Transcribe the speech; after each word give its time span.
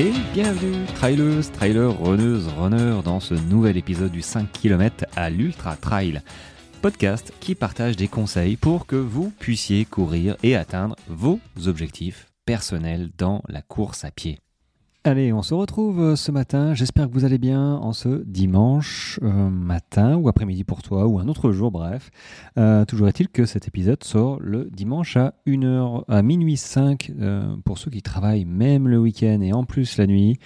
Et 0.00 0.12
bienvenue, 0.32 0.86
trailers, 0.94 1.50
trailers, 1.50 2.00
runneuses, 2.00 2.46
runners, 2.56 3.02
dans 3.04 3.18
ce 3.18 3.34
nouvel 3.34 3.76
épisode 3.76 4.12
du 4.12 4.22
5 4.22 4.52
km 4.52 5.04
à 5.16 5.28
l'Ultra 5.28 5.74
Trail. 5.74 6.22
Podcast 6.82 7.34
qui 7.40 7.56
partage 7.56 7.96
des 7.96 8.06
conseils 8.06 8.56
pour 8.56 8.86
que 8.86 8.94
vous 8.94 9.32
puissiez 9.40 9.84
courir 9.84 10.36
et 10.44 10.54
atteindre 10.54 10.94
vos 11.08 11.40
objectifs 11.66 12.28
personnels 12.46 13.10
dans 13.18 13.42
la 13.48 13.60
course 13.60 14.04
à 14.04 14.12
pied. 14.12 14.38
Allez, 15.04 15.32
on 15.32 15.42
se 15.42 15.54
retrouve 15.54 16.00
euh, 16.00 16.16
ce 16.16 16.32
matin. 16.32 16.74
J'espère 16.74 17.08
que 17.08 17.14
vous 17.14 17.24
allez 17.24 17.38
bien 17.38 17.76
en 17.76 17.92
ce 17.92 18.24
dimanche 18.24 19.20
euh, 19.22 19.48
matin 19.48 20.16
ou 20.16 20.28
après-midi 20.28 20.64
pour 20.64 20.82
toi 20.82 21.06
ou 21.06 21.20
un 21.20 21.28
autre 21.28 21.52
jour, 21.52 21.70
bref. 21.70 22.10
Euh, 22.58 22.84
toujours 22.84 23.06
est-il 23.06 23.28
que 23.28 23.46
cet 23.46 23.68
épisode 23.68 24.02
sort 24.02 24.40
le 24.40 24.68
dimanche 24.72 25.16
à 25.16 25.34
1h, 25.46 26.02
à 26.08 26.22
minuit 26.22 26.56
5 26.56 27.12
pour 27.64 27.78
ceux 27.78 27.92
qui 27.92 28.02
travaillent 28.02 28.44
même 28.44 28.88
le 28.88 28.98
week-end 28.98 29.40
et 29.40 29.52
en 29.52 29.64
plus 29.64 29.98
la 29.98 30.08
nuit. 30.08 30.36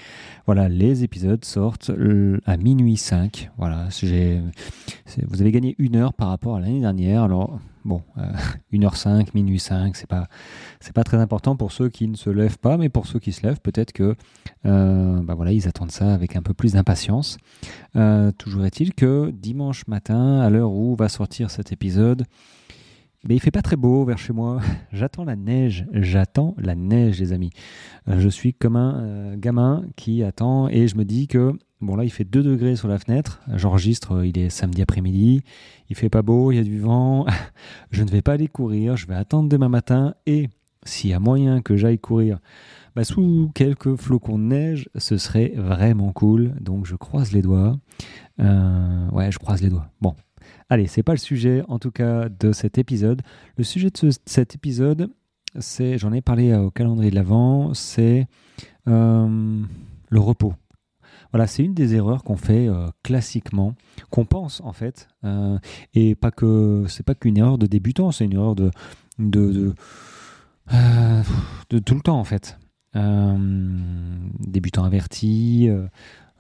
Voilà, 0.45 0.69
les 0.69 1.03
épisodes 1.03 1.45
sortent 1.47 1.91
à 2.45 2.57
minuit 2.59 2.99
5. 2.99 3.51
Voilà, 3.57 3.89
vous 5.29 5.41
avez 5.41 5.51
gagné 5.51 5.75
une 5.79 5.97
heure 5.97 6.13
par 6.13 6.29
rapport 6.29 6.57
à 6.57 6.61
l'année 6.61 6.81
dernière. 6.81 7.23
Alors, 7.23 7.59
Bon, 7.85 8.03
1h05, 8.73 9.09
euh, 9.09 9.23
minuit 9.35 9.59
5, 9.59 9.97
c'est 9.97 10.07
pas, 10.07 10.29
pas 10.95 11.05
très 11.05 11.17
important 11.17 11.57
pour 11.57 11.73
ceux 11.73 11.89
qui 11.89 12.07
ne 12.07 12.15
se 12.15 12.31
lèvent 12.31 12.59
pas, 12.59 12.77
mais 12.77 12.89
pour 12.89 13.07
ceux 13.07 13.19
qui 13.19 13.33
se 13.33 13.45
lèvent, 13.45 13.61
peut-être 13.61 13.93
que 13.93 14.15
euh, 14.67 15.21
bah 15.23 15.37
ils 15.51 15.67
attendent 15.67 15.91
ça 15.91 16.15
avec 16.15 16.37
un 16.37 16.43
peu 16.43 16.55
plus 16.55 16.75
d'impatience. 16.75 17.39
Euh, 17.97 18.31
toujours 18.33 18.65
est-il 18.65 18.95
que 18.95 19.31
dimanche 19.31 19.87
matin, 19.89 20.41
à 20.41 20.49
l'heure 20.49 20.73
où 20.73 20.95
va 20.95 21.09
sortir 21.09 21.51
cet 21.51 21.73
épisode, 21.73 22.25
mais 23.29 23.35
il 23.35 23.41
fait 23.41 23.51
pas 23.51 23.63
très 23.63 23.77
beau 23.77 24.05
vers 24.05 24.19
chez 24.19 24.33
moi. 24.33 24.61
J'attends 24.93 25.25
la 25.25 25.37
neige. 25.37 25.87
J'attends 25.93 26.55
la 26.59 26.77
neige, 26.77 27.19
les 27.19 27.33
amis. 27.33 27.51
je 28.07 28.29
suis 28.29 28.55
comme 28.55 28.77
un 28.77 29.37
gamin 29.37 29.85
qui 29.97 30.23
attend 30.23 30.69
et 30.69 30.87
je 30.87 30.97
me 30.97 31.05
dis 31.05 31.27
que 31.27 31.53
Bon 31.83 31.97
là 31.97 32.05
il 32.05 32.11
fait 32.11 32.25
2 32.25 32.43
degrés 32.43 32.77
sur 32.77 32.89
la 32.89 32.99
fenêtre, 32.99 33.43
j'enregistre, 33.55 34.25
il 34.25 34.39
est 34.39 34.51
samedi 34.51 34.83
après-midi, 34.83 35.43
il 35.91 35.97
fait 35.97 36.09
pas 36.09 36.23
beau, 36.23 36.53
il 36.53 36.57
y 36.57 36.61
a 36.61 36.65
du 36.65 36.79
vent, 36.79 37.27
je 37.91 38.05
ne 38.05 38.09
vais 38.09 38.23
pas 38.23 38.35
aller 38.35 38.49
courir, 38.49 38.97
je 38.97 39.07
vais 39.09 39.17
attendre 39.17 39.49
demain 39.49 39.69
matin 39.69 40.15
et 40.27 40.49
s'il 40.85 41.11
y 41.11 41.13
a 41.13 41.19
moyen 41.21 41.61
que 41.61 41.77
j'aille 41.77 41.99
courir 41.99 42.39
bah, 42.95 43.05
sous 43.05 43.51
quelques 43.55 43.97
flocons 43.97 44.39
de 44.39 44.45
neige, 44.45 44.89
ce 44.97 45.17
serait 45.17 45.53
vraiment 45.57 46.13
cool, 46.13 46.55
donc 46.61 46.87
je 46.87 46.95
croise 46.95 47.33
les 47.33 47.43
doigts. 47.43 47.79
Euh, 48.41 49.09
ouais, 49.11 49.33
je 49.33 49.39
croise 49.39 49.63
les 49.63 49.71
doigts. 49.71 49.89
Bon, 50.01 50.15
allez, 50.69 50.87
c'est 50.87 51.03
pas 51.03 51.13
le 51.13 51.19
sujet 51.19 51.63
en 51.69 51.79
tout 51.79 51.91
cas 51.91 52.29
de 52.29 52.53
cet 52.53 52.79
épisode. 52.79 53.23
Le 53.57 53.65
sujet 53.65 53.91
de 53.91 54.11
cet 54.27 54.55
épisode, 54.55 55.11
c'est, 55.59 55.99
j'en 55.99 56.13
ai 56.13 56.21
parlé 56.21 56.55
au 56.55 56.71
calendrier 56.71 57.11
de 57.11 57.17
l'Avent, 57.17 57.73
c'est 57.75 58.27
euh, 58.89 59.63
le 60.11 60.21
repos. 60.21 60.55
Voilà, 61.33 61.47
c'est 61.47 61.65
une 61.65 61.73
des 61.73 61.95
erreurs 61.95 62.25
qu'on 62.25 62.37
fait 62.37 62.69
euh, 62.69 62.89
classiquement, 63.03 63.75
qu'on 64.11 64.27
pense 64.27 64.61
en 64.61 64.73
fait, 64.73 65.09
euh, 65.25 65.59
et 65.95 66.15
pas 66.15 66.31
que 66.31 66.85
c'est 66.89 67.05
pas 67.05 67.15
qu'une 67.15 67.39
erreur 67.39 67.57
de 67.57 67.67
débutant, 67.67 68.13
c'est 68.13 68.27
une 68.27 68.35
erreur 68.35 68.55
de 68.55 68.71
euh, 70.73 71.23
tout 71.69 71.95
le 71.95 72.01
temps 72.03 72.21
en 72.21 72.25
fait. 72.25 72.59
débutant 72.95 74.85
averti. 74.85 75.69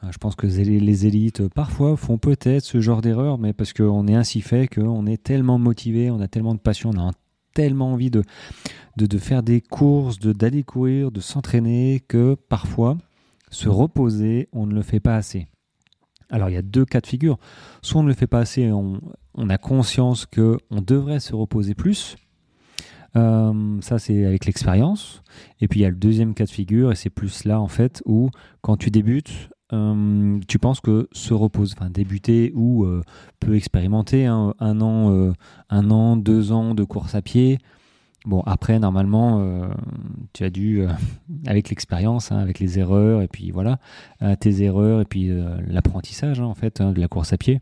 je 0.02 0.18
pense 0.18 0.36
que 0.36 0.46
les 0.46 1.06
élites 1.06 1.48
parfois 1.48 1.96
font 1.96 2.18
peut-être 2.18 2.64
ce 2.64 2.80
genre 2.82 3.00
d'erreur, 3.00 3.38
mais 3.38 3.54
parce 3.54 3.72
qu'on 3.72 4.06
est 4.06 4.14
ainsi 4.14 4.42
fait, 4.42 4.68
qu'on 4.68 5.06
est 5.06 5.22
tellement 5.22 5.58
motivé, 5.58 6.10
on 6.10 6.20
a 6.20 6.28
tellement 6.28 6.54
de 6.54 6.60
passion, 6.60 6.90
on 6.94 7.08
a 7.08 7.12
tellement 7.54 7.92
envie 7.92 8.10
de, 8.10 8.24
de, 8.98 9.06
de 9.06 9.18
faire 9.18 9.42
des 9.42 9.62
courses, 9.62 10.18
d'aller 10.18 10.64
courir, 10.64 11.10
de 11.10 11.20
s'entraîner, 11.20 12.02
que 12.06 12.34
parfois 12.34 12.98
se 13.52 13.68
reposer, 13.68 14.48
on 14.52 14.66
ne 14.66 14.74
le 14.74 14.82
fait 14.82 15.00
pas 15.00 15.14
assez. 15.14 15.46
Alors 16.30 16.48
il 16.48 16.54
y 16.54 16.58
a 16.58 16.62
deux 16.62 16.84
cas 16.84 17.00
de 17.00 17.06
figure. 17.06 17.38
Soit 17.82 18.00
on 18.00 18.04
ne 18.04 18.08
le 18.08 18.14
fait 18.14 18.26
pas 18.26 18.40
assez, 18.40 18.72
on, 18.72 18.98
a 19.48 19.58
conscience 19.58 20.26
que 20.26 20.56
on 20.70 20.80
devrait 20.80 21.20
se 21.20 21.34
reposer 21.34 21.74
plus. 21.74 22.16
Euh, 23.14 23.80
ça 23.82 23.98
c'est 23.98 24.24
avec 24.24 24.46
l'expérience. 24.46 25.22
Et 25.60 25.68
puis 25.68 25.80
il 25.80 25.82
y 25.82 25.86
a 25.86 25.90
le 25.90 25.96
deuxième 25.96 26.34
cas 26.34 26.46
de 26.46 26.50
figure, 26.50 26.90
et 26.90 26.94
c'est 26.94 27.10
plus 27.10 27.44
là 27.44 27.60
en 27.60 27.68
fait 27.68 28.02
où 28.06 28.30
quand 28.62 28.78
tu 28.78 28.90
débutes, 28.90 29.50
euh, 29.74 30.38
tu 30.48 30.58
penses 30.58 30.80
que 30.80 31.08
se 31.12 31.34
repose, 31.34 31.74
enfin 31.78 31.90
débuter 31.90 32.52
ou 32.54 32.84
euh, 32.84 33.02
peut 33.38 33.54
expérimenter 33.54 34.24
hein, 34.24 34.54
un 34.58 34.80
an, 34.80 35.34
un 35.68 35.90
an, 35.90 36.16
deux 36.16 36.52
ans 36.52 36.74
de 36.74 36.84
course 36.84 37.14
à 37.14 37.20
pied, 37.20 37.58
Bon, 38.24 38.40
après, 38.46 38.78
normalement, 38.78 39.40
euh, 39.40 39.68
tu 40.32 40.44
as 40.44 40.50
dû, 40.50 40.82
euh, 40.82 40.88
avec 41.46 41.70
l'expérience, 41.70 42.30
hein, 42.30 42.38
avec 42.38 42.60
les 42.60 42.78
erreurs, 42.78 43.22
et 43.22 43.28
puis 43.28 43.50
voilà, 43.50 43.78
euh, 44.22 44.36
tes 44.36 44.62
erreurs, 44.62 45.00
et 45.00 45.04
puis 45.04 45.30
l'apprentissage, 45.66 46.40
hein, 46.40 46.44
en 46.44 46.54
fait, 46.54 46.80
hein, 46.80 46.92
de 46.92 47.00
la 47.00 47.08
course 47.08 47.32
à 47.32 47.38
pied. 47.38 47.60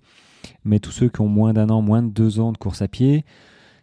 Mais 0.64 0.78
tous 0.78 0.90
ceux 0.90 1.08
qui 1.08 1.20
ont 1.20 1.28
moins 1.28 1.52
d'un 1.52 1.68
an, 1.70 1.82
moins 1.82 2.02
de 2.02 2.10
deux 2.10 2.40
ans 2.40 2.52
de 2.52 2.58
course 2.58 2.82
à 2.82 2.88
pied, 2.88 3.24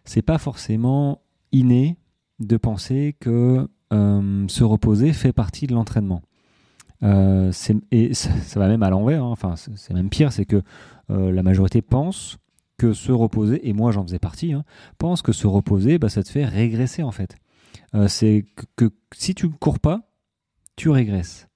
c'est 0.04 0.22
pas 0.22 0.38
forcément 0.38 1.20
inné 1.52 1.96
de 2.40 2.56
penser 2.56 3.16
que 3.20 3.68
se 3.90 4.64
reposer 4.64 5.12
fait 5.12 5.32
partie 5.32 5.66
de 5.66 5.74
l'entraînement. 5.74 6.22
et 7.02 8.14
ça, 8.14 8.30
ça, 8.42 8.60
va 8.60 8.68
même 8.68 8.82
à 8.82 8.90
l'envers, 8.90 9.24
enfin, 9.24 9.54
c'est 9.56 9.94
même 9.94 10.10
pire, 10.10 10.32
c'est 10.32 10.44
que 10.44 10.62
la 11.08 11.42
majorité 11.42 11.80
pense 11.80 12.38
que 12.78 12.92
se 12.92 13.12
reposer, 13.12 13.68
et 13.68 13.72
moi 13.72 13.92
j'en 13.92 14.04
faisais 14.04 14.18
partie, 14.18 14.52
hein, 14.52 14.64
pense 14.96 15.20
que 15.20 15.32
se 15.32 15.46
reposer, 15.46 15.98
bah, 15.98 16.08
ça 16.08 16.22
te 16.22 16.30
fait 16.30 16.44
régresser 16.44 17.02
en 17.02 17.10
fait. 17.10 17.36
Euh, 17.94 18.08
c'est 18.08 18.46
que, 18.76 18.90
si 19.12 19.34
tu 19.34 19.46
ne 19.46 19.52
cours 19.52 19.80
pas, 19.80 20.02
tu 20.76 20.88
régresses. 20.88 21.48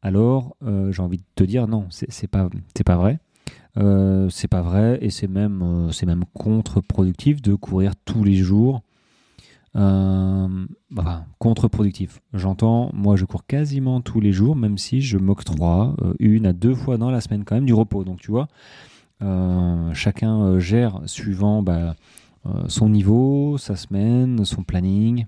Alors 0.00 0.56
euh, 0.62 0.90
j'ai 0.90 1.02
envie 1.02 1.18
de 1.18 1.24
te 1.36 1.44
dire 1.44 1.68
non, 1.68 1.86
c'est 1.90 2.26
pas, 2.26 2.48
pas 2.84 2.96
vrai. 2.96 3.20
Euh, 3.78 4.28
c'est 4.28 4.48
pas 4.48 4.62
vrai 4.62 4.98
et 5.00 5.10
c'est 5.10 5.28
même, 5.28 5.88
c'est 5.92 6.06
même 6.06 6.24
contre-productif 6.34 7.40
de 7.40 7.54
courir 7.54 7.92
tous 8.04 8.24
les 8.24 8.36
jours. 8.36 8.82
Enfin, 9.74 11.24
contre-productif. 11.38 12.20
J'entends, 12.34 12.90
moi 12.92 13.16
je 13.16 13.24
cours 13.24 13.46
quasiment 13.46 14.02
tous 14.02 14.20
les 14.20 14.32
jours, 14.32 14.54
même 14.54 14.76
si 14.76 15.00
je 15.00 15.16
m'octroie 15.16 15.96
une 16.18 16.46
à 16.46 16.52
deux 16.52 16.74
fois 16.74 16.98
dans 16.98 17.10
la 17.10 17.22
semaine 17.22 17.44
quand 17.44 17.54
même 17.54 17.64
du 17.64 17.72
repos. 17.72 18.04
Donc 18.04 18.20
tu 18.20 18.30
vois, 18.30 18.48
euh, 18.48 18.91
chacun 19.92 20.42
euh, 20.42 20.58
gère 20.58 21.00
suivant 21.06 21.62
bah, 21.62 21.94
euh, 22.46 22.68
son 22.68 22.88
niveau, 22.88 23.56
sa 23.58 23.76
semaine, 23.76 24.44
son 24.44 24.62
planning 24.62 25.26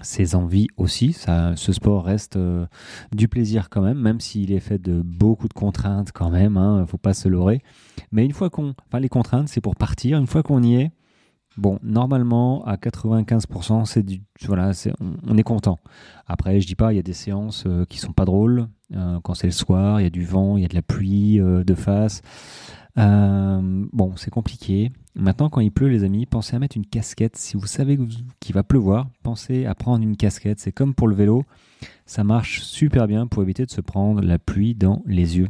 ses 0.00 0.36
envies 0.36 0.68
aussi. 0.76 1.12
Ce 1.12 1.72
sport 1.72 2.04
reste 2.04 2.38
du 3.10 3.26
plaisir 3.26 3.68
quand 3.68 3.82
même, 3.82 3.98
même 3.98 4.20
s'il 4.20 4.52
est 4.52 4.60
fait 4.60 4.78
de 4.78 5.02
beaucoup 5.02 5.48
de 5.48 5.52
contraintes 5.52 6.12
quand 6.12 6.30
même. 6.30 6.52
ne 6.52 6.58
hein, 6.60 6.86
faut 6.86 6.98
pas 6.98 7.14
se 7.14 7.28
leurrer. 7.28 7.62
Mais 8.12 8.24
une 8.24 8.30
fois 8.30 8.48
qu'on, 8.48 8.76
enfin 8.86 9.00
les 9.00 9.08
contraintes, 9.08 9.48
c'est 9.48 9.60
pour 9.60 9.74
partir. 9.74 10.16
Une 10.16 10.28
fois 10.28 10.44
qu'on 10.44 10.62
y 10.62 10.76
est, 10.76 10.92
bon, 11.56 11.80
normalement 11.82 12.64
à 12.64 12.76
95%, 12.76 13.86
c'est 13.86 14.06
voilà, 14.46 14.70
on, 15.26 15.36
est 15.36 15.42
content. 15.42 15.80
Après, 16.28 16.60
je 16.60 16.68
dis 16.68 16.76
pas, 16.76 16.92
il 16.92 16.96
y 16.96 17.00
a 17.00 17.02
des 17.02 17.12
séances 17.12 17.64
qui 17.88 17.98
sont 17.98 18.12
pas 18.12 18.24
drôles. 18.24 18.68
Quand 18.92 19.34
c'est 19.34 19.46
le 19.46 19.52
soir, 19.52 20.00
il 20.00 20.04
y 20.04 20.06
a 20.06 20.10
du 20.10 20.24
vent, 20.24 20.56
il 20.56 20.62
y 20.62 20.64
a 20.64 20.68
de 20.68 20.74
la 20.74 20.82
pluie 20.82 21.38
de 21.38 21.74
face. 21.74 22.22
Euh, 22.98 23.60
bon, 23.92 24.14
c'est 24.16 24.30
compliqué. 24.30 24.90
Maintenant, 25.14 25.48
quand 25.48 25.60
il 25.60 25.70
pleut, 25.70 25.88
les 25.88 26.04
amis, 26.04 26.26
pensez 26.26 26.56
à 26.56 26.58
mettre 26.58 26.76
une 26.76 26.86
casquette. 26.86 27.36
Si 27.36 27.56
vous 27.56 27.66
savez 27.66 27.98
qu'il 28.40 28.54
va 28.54 28.62
pleuvoir, 28.62 29.08
pensez 29.22 29.66
à 29.66 29.74
prendre 29.74 30.02
une 30.02 30.16
casquette. 30.16 30.58
C'est 30.58 30.72
comme 30.72 30.94
pour 30.94 31.08
le 31.08 31.14
vélo. 31.14 31.44
Ça 32.06 32.24
marche 32.24 32.62
super 32.62 33.06
bien 33.06 33.26
pour 33.26 33.42
éviter 33.42 33.64
de 33.64 33.70
se 33.70 33.80
prendre 33.80 34.20
la 34.22 34.38
pluie 34.38 34.74
dans 34.74 35.02
les 35.06 35.38
yeux. 35.38 35.48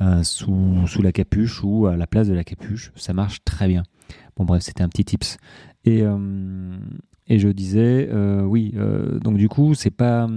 Euh, 0.00 0.22
sous, 0.24 0.84
la 1.00 1.12
capuche 1.12 1.62
ou 1.62 1.86
à 1.86 1.96
la 1.96 2.06
place 2.06 2.28
de 2.28 2.34
la 2.34 2.44
capuche. 2.44 2.92
Ça 2.96 3.12
marche 3.12 3.44
très 3.44 3.68
bien. 3.68 3.84
Bon, 4.36 4.44
bref, 4.44 4.62
c'était 4.62 4.82
un 4.82 4.88
petit 4.88 5.04
tips. 5.04 5.38
Et, 5.84 6.02
euh, 6.02 6.76
et 7.28 7.38
je 7.38 7.48
disais, 7.48 8.10
oui, 8.42 8.74
donc 9.22 9.36
du 9.36 9.48
coup, 9.48 9.74
c'est 9.74 9.90
pas. 9.90 10.28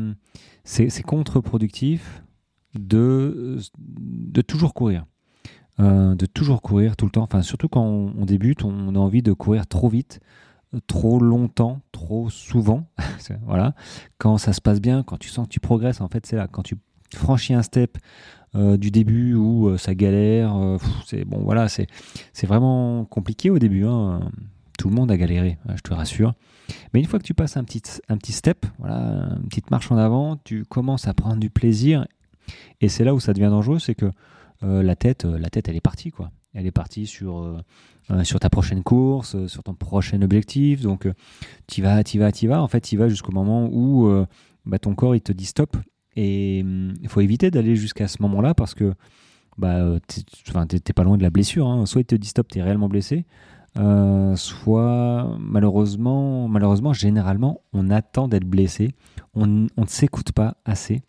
C'est 0.64 1.04
contre-productif 1.04 2.22
de, 2.80 3.60
de 3.80 4.42
toujours 4.42 4.74
courir. 4.74 5.06
Euh, 5.80 6.16
de 6.16 6.26
toujours 6.26 6.64
courir 6.64 6.96
tout 6.96 7.06
le 7.06 7.12
temps. 7.12 7.22
Enfin, 7.22 7.44
surtout 7.44 7.70
quand 7.70 7.84
on, 7.84 8.26
débute, 8.26 8.64
on 8.64 8.96
a 8.96 8.98
envie 9.00 9.22
de 9.22 9.32
courir 9.32 9.68
trop 9.68 9.90
vite, 9.90 10.20
trop 10.88 11.20
longtemps, 11.20 11.82
trop 11.92 12.32
souvent. 12.32 12.88
voilà. 13.46 13.76
Quand 14.18 14.40
ça 14.40 14.54
se 14.54 14.62
passe 14.62 14.82
bien, 14.82 15.04
quand 15.04 15.18
tu 15.18 15.30
sens 15.30 15.46
que 15.46 15.52
tu 15.52 15.60
progresses, 15.60 16.02
en 16.02 16.08
fait, 16.08 16.26
c'est 16.26 16.36
là. 16.36 16.48
Quand 16.48 16.64
tu 16.64 16.78
franchis 17.14 17.54
un 17.54 17.62
step 17.62 18.00
euh, 18.56 18.78
du 18.78 18.90
début 18.90 19.36
où 19.36 19.68
euh, 19.68 19.78
ça 19.78 19.94
galère, 19.94 20.56
c'est 21.06 21.26
bon, 21.26 21.44
voilà, 21.44 21.68
c'est 21.70 21.88
vraiment 22.48 23.06
compliqué 23.06 23.52
au 23.52 23.60
début. 23.60 23.86
Hein. 23.86 24.32
Tout 24.80 24.90
le 24.90 24.96
monde 24.96 25.12
a 25.12 25.18
galéré, 25.18 25.60
je 25.76 25.82
te 25.82 25.94
rassure. 25.94 26.34
Mais 26.94 27.00
une 27.00 27.06
fois 27.06 27.20
que 27.20 27.24
tu 27.24 27.34
passes 27.36 27.56
un 27.56 27.64
petit, 27.64 27.82
un 28.10 28.18
petit 28.18 28.32
step, 28.32 28.66
voilà, 28.80 29.30
une 29.38 29.48
petite 29.48 29.70
marche 29.70 29.92
en 29.92 29.98
avant, 29.98 30.38
tu 30.44 30.66
commences 30.66 31.08
à 31.08 31.14
prendre 31.14 31.38
du 31.38 31.52
plaisir. 31.52 32.06
Et 32.82 32.90
c'est 32.90 33.04
là 33.04 33.14
où 33.14 33.20
ça 33.20 33.34
devient 33.34 33.50
dangereux, 33.50 33.80
c'est 33.80 33.96
que 33.96 34.12
euh, 34.64 34.82
la 34.82 34.96
tête, 34.96 35.26
euh, 35.26 35.38
la 35.38 35.50
tête, 35.50 35.70
elle 35.70 35.76
est 35.76 35.82
partie 35.82 36.12
quoi. 36.12 36.32
Elle 36.54 36.66
est 36.66 36.72
partie 36.72 37.06
sur 37.06 37.40
euh, 37.40 38.24
sur 38.24 38.40
ta 38.40 38.50
prochaine 38.50 38.84
course, 38.84 39.46
sur 39.48 39.64
ton 39.64 39.74
prochain 39.74 40.22
objectif. 40.22 40.82
Donc, 40.82 41.08
tu 41.68 41.82
vas, 41.82 42.04
tu 42.04 42.18
vas, 42.20 42.32
tu 42.32 42.48
vas. 42.48 42.64
En 42.64 42.68
fait, 42.68 42.82
tu 42.82 42.98
vas 42.98 43.10
jusqu'au 43.10 43.34
moment 43.34 43.70
où 43.72 44.10
bah, 44.66 44.80
ton 44.80 44.96
corps 44.96 45.14
il 45.14 45.22
te 45.22 45.34
dit 45.34 45.46
stop 45.46 45.76
Et 46.16 46.62
hum, 46.64 46.94
il 47.02 47.10
faut 47.10 47.20
éviter 47.20 47.52
d'aller 47.52 47.76
jusqu'à 47.76 48.08
ce 48.08 48.22
moment-là 48.22 48.54
parce 48.54 48.74
que 48.74 48.94
bah, 49.58 50.00
t'es 50.08 50.94
pas 50.94 51.04
loin 51.04 51.18
de 51.18 51.24
la 51.24 51.30
blessure. 51.30 51.68
Hein. 51.68 51.86
Soit 51.86 52.02
il 52.02 52.06
te 52.06 52.16
dit 52.16 52.30
stop, 52.30 52.48
t'es 52.48 52.64
réellement 52.64 52.88
blessé. 52.88 53.26
Soit 54.36 55.38
malheureusement, 55.38 56.48
malheureusement, 56.48 56.94
généralement, 56.94 57.62
on 57.74 57.90
attend 57.90 58.30
d'être 58.30 58.48
blessé. 58.48 58.96
On, 59.36 59.46
ne 59.46 59.68
s'écoute 59.86 60.32
pas 60.32 60.56
assez. 60.64 61.02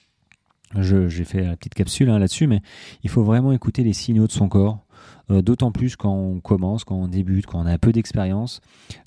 J'ai 0.77 1.25
fait 1.25 1.43
la 1.45 1.57
petite 1.57 1.75
capsule 1.75 2.11
hein, 2.11 2.19
là-dessus, 2.19 2.47
mais 2.47 2.61
il 3.03 3.11
faut 3.11 3.23
vraiment 3.23 3.53
écouter 3.53 3.83
les 3.83 3.93
signaux 3.95 4.27
de 4.27 4.33
son 4.33 4.49
corps. 4.49 4.85
Euh, 5.31 5.43
d'autant 5.43 5.73
plus 5.73 5.97
quand 5.97 6.15
on 6.15 6.41
commence, 6.41 6.85
quand 6.85 6.97
on 6.97 7.09
débute, 7.09 7.47
quand 7.47 7.61
on 7.61 7.67
a 7.67 7.79
peu 7.79 7.93
d'expérience. 7.93 8.61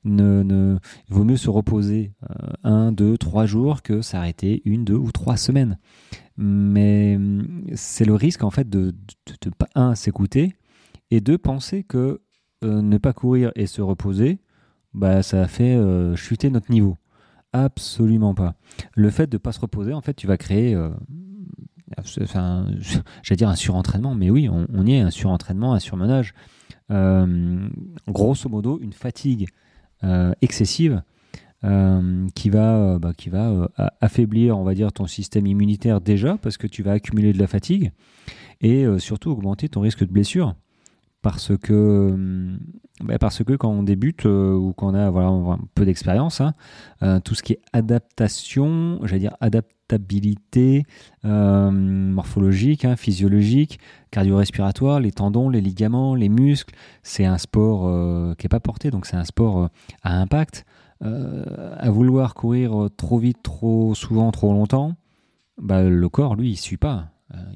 Il 0.06 0.80
vaut 1.10 1.24
mieux 1.24 1.38
se 1.38 1.50
reposer 1.50 2.14
euh, 2.30 2.54
un, 2.64 2.92
deux, 2.92 3.18
trois 3.18 3.46
jours 3.46 3.82
que 3.82 4.02
s'arrêter 4.02 4.62
une, 4.66 4.86
deux 4.86 4.96
ou 4.96 5.12
trois 5.12 5.38
semaines. 5.38 5.80
Mais 6.38 7.16
hum, 7.16 7.66
c'est 7.74 8.06
le 8.06 8.14
risque 8.14 8.44
en 8.44 8.52
fait 8.52 8.70
de, 8.70 8.94
de, 9.42 9.50
pas 9.50 9.68
un 9.76 9.96
s'écouter 9.96 10.56
et 11.10 11.22
de 11.22 11.36
penser 11.38 11.84
que 11.84 12.22
euh, 12.64 12.82
ne 12.82 12.98
pas 12.98 13.14
courir 13.14 13.52
et 13.56 13.66
se 13.66 13.82
reposer, 13.82 14.40
bah 14.94 15.24
ça 15.24 15.48
fait 15.48 15.80
chuter 16.16 16.50
notre 16.50 16.72
niveau. 16.72 16.98
Absolument 17.54 18.34
pas. 18.34 18.56
Le 18.96 19.10
fait 19.10 19.28
de 19.28 19.36
ne 19.36 19.40
pas 19.40 19.52
se 19.52 19.60
reposer, 19.60 19.94
en 19.94 20.02
fait, 20.02 20.14
tu 20.14 20.28
vas 20.28 20.38
créer 20.38 20.78
j'allais 23.24 23.38
dire 23.38 23.50
un 23.50 23.56
surentraînement, 23.56 24.16
mais 24.16 24.30
oui, 24.30 24.50
on, 24.50 24.86
y 24.86 24.94
est, 24.94 25.00
un 25.00 25.12
surentraînement, 25.12 25.74
un 25.74 25.80
surmenage. 25.80 26.34
Euh, 26.92 27.70
grosso 28.08 28.50
modo, 28.50 28.80
une 28.82 28.94
fatigue 28.94 29.48
euh, 30.04 30.34
excessive 30.42 31.02
euh, 31.64 32.28
qui 32.36 32.50
va, 32.50 33.00
bah, 33.00 33.14
qui 33.16 33.30
va 33.30 33.70
affaiblir, 34.02 34.58
on 34.58 34.64
va 34.64 34.74
dire, 34.74 34.92
ton 34.92 35.08
système 35.08 35.48
immunitaire 35.48 36.02
déjà, 36.02 36.38
parce 36.38 36.58
que 36.58 36.68
tu 36.68 36.84
vas 36.84 36.94
accumuler 36.94 37.34
de 37.34 37.40
la 37.40 37.48
fatigue, 37.48 37.92
et 38.62 38.86
surtout 39.00 39.32
augmenter 39.32 39.70
ton 39.70 39.82
risque 39.82 40.06
de 40.06 40.12
blessure. 40.12 40.56
Parce 41.22 41.56
que, 41.56 42.58
bah, 43.04 43.20
parce 43.20 43.44
que 43.44 43.54
quand 43.54 43.70
on 43.70 43.84
débute 43.84 44.26
ou 44.26 44.74
qu'on 44.76 44.96
a 44.96 45.12
voilà, 45.12 45.28
un 45.28 45.60
peu 45.76 45.86
d'expérience, 45.86 46.42
hein, 46.42 47.20
tout 47.22 47.36
ce 47.36 47.44
qui 47.44 47.54
est 47.54 47.62
adaptation, 47.74 49.00
j'allais 49.04 49.20
dire 49.20 49.38
adaptation, 49.40 49.81
stabilité 49.92 50.86
euh, 51.26 51.70
morphologique, 51.70 52.86
hein, 52.86 52.96
physiologique, 52.96 53.78
cardio-respiratoire, 54.12 55.02
les 55.02 55.12
tendons, 55.12 55.50
les 55.50 55.60
ligaments, 55.60 56.16
les 56.16 56.30
muscles. 56.30 56.74
C'est 57.04 57.26
un 57.26 57.38
sport 57.38 57.88
euh, 57.88 58.34
qui 58.36 58.46
n'est 58.46 58.50
pas 58.50 58.62
porté, 58.62 58.90
donc 58.90 59.06
c'est 59.06 59.18
un 59.18 59.26
sport 59.26 59.60
euh, 59.60 59.68
à 60.04 60.18
impact. 60.22 60.66
à 61.02 61.90
vouloir 61.90 62.36
courir 62.36 62.88
trop 62.96 63.18
vite, 63.18 63.42
trop 63.44 63.96
souvent, 63.96 64.32
trop 64.32 64.54
longtemps, 64.54 64.94
bah, 65.58 65.84
le 65.84 66.10
corps, 66.10 66.36
lui, 66.36 66.52
il 66.52 66.58
suit 66.58 66.78
pas. 66.78 67.08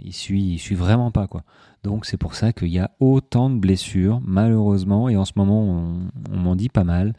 il 0.04 0.14
suit, 0.14 0.54
il 0.56 0.60
suit 0.60 0.76
vraiment 0.76 1.12
pas 1.12 1.28
quoi. 1.28 1.44
Donc 1.84 2.06
c'est 2.08 2.18
pour 2.18 2.34
ça 2.34 2.54
qu'il 2.54 2.70
y 2.70 2.80
a 2.80 2.90
autant 3.00 3.52
de 3.52 3.58
blessures, 3.60 4.20
malheureusement, 4.26 5.10
et 5.10 5.16
en 5.16 5.26
ce 5.26 5.34
moment 5.36 5.62
on 6.32 6.38
m'en 6.38 6.56
dit 6.56 6.70
pas 6.70 6.84
mal, 6.84 7.14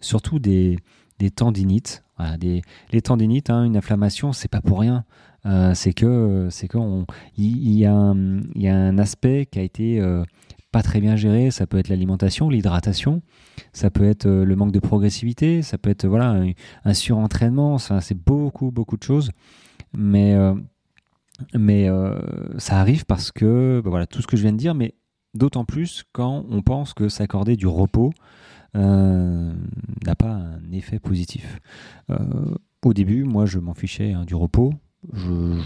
surtout 0.00 0.40
des 0.40 0.80
tendinites. 1.36 2.02
Les 2.40 3.02
tendinites, 3.02 3.50
hein, 3.50 3.64
une 3.64 3.76
inflammation, 3.76 4.32
c'est 4.32 4.48
pas 4.48 4.60
pour 4.60 4.80
rien. 4.80 5.04
Euh, 5.46 5.72
c'est 5.74 5.92
que 5.92 6.48
c'est 6.50 6.68
qu'il 6.68 7.04
y, 7.36 7.80
y, 7.80 7.86
a 7.86 7.92
un 7.92 8.98
aspect 8.98 9.46
qui 9.46 9.58
a 9.58 9.62
été 9.62 10.00
euh, 10.00 10.24
pas 10.72 10.82
très 10.82 11.00
bien 11.00 11.16
géré. 11.16 11.50
Ça 11.50 11.66
peut 11.66 11.78
être 11.78 11.88
l'alimentation, 11.88 12.50
l'hydratation, 12.50 13.22
ça 13.72 13.90
peut 13.90 14.04
être 14.04 14.26
euh, 14.26 14.44
le 14.44 14.56
manque 14.56 14.72
de 14.72 14.80
progressivité, 14.80 15.62
ça 15.62 15.78
peut 15.78 15.90
être 15.90 16.06
voilà 16.06 16.42
un, 16.84 16.94
surentraînement. 16.94 17.78
c'est 17.78 18.18
beaucoup 18.18 18.70
beaucoup 18.70 18.96
de 18.96 19.02
choses. 19.02 19.30
Mais 19.94 20.36
mais 21.54 21.88
ça 22.58 22.80
arrive 22.80 23.06
parce 23.06 23.30
que 23.32 23.80
bah, 23.82 23.90
voilà 23.90 24.06
tout 24.06 24.20
ce 24.20 24.26
que 24.26 24.36
je 24.36 24.42
viens 24.42 24.52
de 24.52 24.58
dire, 24.58 24.74
mais 24.74 24.94
d'autant 25.38 25.64
plus 25.64 26.04
quand 26.12 26.44
on 26.50 26.60
pense 26.62 26.92
que 26.92 27.08
s'accorder 27.08 27.56
du 27.56 27.66
repos 27.66 28.12
euh, 28.76 29.52
n'a 30.04 30.14
pas 30.14 30.30
un 30.30 30.72
effet 30.72 30.98
positif. 30.98 31.60
Euh, 32.10 32.16
au 32.84 32.92
début, 32.92 33.24
moi, 33.24 33.46
je 33.46 33.58
m'en 33.58 33.74
fichais 33.74 34.12
hein, 34.12 34.24
du 34.24 34.34
repos. 34.34 34.72
Je, 35.12 35.30
ne 35.30 35.60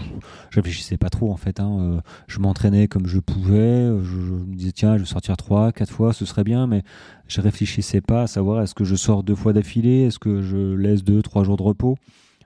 réfléchissais 0.51 0.97
pas 0.97 1.09
trop 1.09 1.31
en 1.31 1.37
fait. 1.37 1.59
Hein. 1.59 1.77
Euh, 1.79 2.01
je 2.27 2.39
m'entraînais 2.39 2.87
comme 2.87 3.07
je 3.07 3.19
pouvais. 3.19 3.87
Je, 4.03 4.15
me 4.15 4.55
disais 4.55 4.71
tiens, 4.71 4.95
je 4.95 5.03
vais 5.03 5.07
sortir 5.09 5.35
trois, 5.37 5.71
quatre 5.71 5.91
fois, 5.91 6.13
ce 6.13 6.25
serait 6.25 6.43
bien, 6.43 6.67
mais 6.67 6.83
je 7.27 7.41
réfléchissais 7.41 8.01
pas 8.01 8.23
à 8.23 8.27
savoir 8.27 8.61
est-ce 8.61 8.75
que 8.75 8.83
je 8.83 8.95
sors 8.95 9.23
deux 9.23 9.35
fois 9.35 9.51
d'affilée, 9.51 10.03
est-ce 10.03 10.19
que 10.19 10.41
je 10.41 10.75
laisse 10.75 11.03
deux, 11.03 11.21
trois 11.23 11.43
jours 11.43 11.57
de 11.57 11.63
repos? 11.63 11.97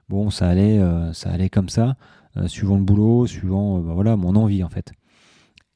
Bon, 0.08 0.30
ça 0.30 0.48
allait, 0.48 0.80
ça 1.12 1.30
allait 1.30 1.50
comme 1.50 1.68
ça, 1.68 1.96
suivant 2.46 2.76
le 2.76 2.84
boulot, 2.84 3.26
suivant 3.26 3.78
bah, 3.80 3.92
voilà 3.92 4.16
mon 4.16 4.34
envie 4.34 4.64
en 4.64 4.70
fait. 4.70 4.92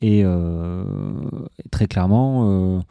Et 0.03 0.25
très 1.71 1.87
clairement 1.87 2.83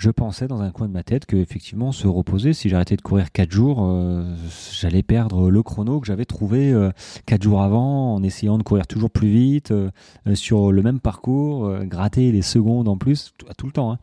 je 0.00 0.08
pensais 0.08 0.48
dans 0.48 0.62
un 0.62 0.70
coin 0.70 0.88
de 0.88 0.94
ma 0.94 1.02
tête 1.02 1.26
que 1.26 1.36
effectivement 1.36 1.92
se 1.92 2.08
reposer, 2.08 2.54
si 2.54 2.70
j'arrêtais 2.70 2.96
de 2.96 3.02
courir 3.02 3.30
4 3.32 3.50
jours, 3.50 3.84
euh, 3.84 4.34
j'allais 4.72 5.02
perdre 5.02 5.50
le 5.50 5.62
chrono 5.62 6.00
que 6.00 6.06
j'avais 6.06 6.24
trouvé 6.24 6.72
euh, 6.72 6.90
4 7.26 7.42
jours 7.42 7.60
avant 7.60 8.14
en 8.14 8.22
essayant 8.22 8.56
de 8.56 8.62
courir 8.62 8.86
toujours 8.86 9.10
plus 9.10 9.28
vite 9.28 9.72
euh, 9.72 9.90
sur 10.32 10.72
le 10.72 10.80
même 10.80 11.00
parcours, 11.00 11.66
euh, 11.66 11.84
gratter 11.84 12.32
les 12.32 12.40
secondes 12.40 12.88
en 12.88 12.96
plus 12.96 13.34
tout, 13.36 13.46
tout 13.58 13.66
le 13.66 13.72
temps. 13.72 13.92
Hein. 13.92 13.98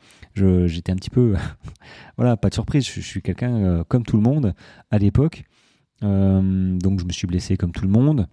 J'étais 0.68 0.92
un 0.92 0.98
petit 0.98 1.10
peu, 1.10 1.34
voilà, 2.18 2.38
pas 2.38 2.50
de 2.50 2.54
surprise, 2.54 2.86
je, 2.86 3.02
je 3.02 3.06
suis 3.06 3.24
quelqu'un 3.24 3.84
comme 3.88 4.04
tout 4.04 4.18
le 4.18 4.24
monde 4.24 4.54
à 4.92 5.00
l'époque, 5.00 5.46
donc 6.04 7.00
je 7.00 7.06
me 7.06 7.12
suis 7.12 7.26
blessé 7.26 7.58
comme 7.58 7.72
tout 7.72 7.86
le 7.86 7.92
monde. 7.92 8.28